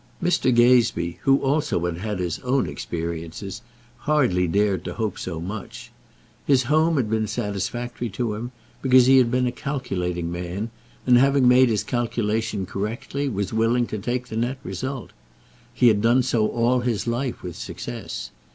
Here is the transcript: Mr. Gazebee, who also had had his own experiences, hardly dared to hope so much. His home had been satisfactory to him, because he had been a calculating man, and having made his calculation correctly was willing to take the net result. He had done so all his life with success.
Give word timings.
Mr. 0.19 0.51
Gazebee, 0.51 1.19
who 1.25 1.37
also 1.43 1.85
had 1.85 1.99
had 1.99 2.17
his 2.17 2.39
own 2.39 2.67
experiences, 2.67 3.61
hardly 3.97 4.47
dared 4.47 4.83
to 4.83 4.95
hope 4.95 5.15
so 5.19 5.39
much. 5.39 5.91
His 6.43 6.63
home 6.63 6.97
had 6.97 7.07
been 7.07 7.27
satisfactory 7.27 8.09
to 8.09 8.33
him, 8.33 8.51
because 8.81 9.05
he 9.05 9.19
had 9.19 9.29
been 9.29 9.45
a 9.45 9.51
calculating 9.51 10.31
man, 10.31 10.71
and 11.05 11.19
having 11.19 11.47
made 11.47 11.69
his 11.69 11.83
calculation 11.83 12.65
correctly 12.65 13.29
was 13.29 13.53
willing 13.53 13.85
to 13.85 13.99
take 13.99 14.27
the 14.29 14.35
net 14.37 14.57
result. 14.63 15.11
He 15.71 15.87
had 15.87 16.01
done 16.01 16.23
so 16.23 16.47
all 16.47 16.79
his 16.79 17.05
life 17.05 17.43
with 17.43 17.55
success. 17.55 18.31